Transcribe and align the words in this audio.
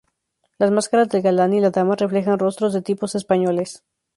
Las 0.57 0.71
máscaras 0.71 1.09
del 1.09 1.21
galán 1.21 1.53
y 1.53 1.59
la 1.59 1.69
dama 1.69 1.95
reflejan 1.95 2.39
rostros 2.39 2.73
de 2.73 2.81
tipos 2.81 3.13
españoles. 3.13 3.83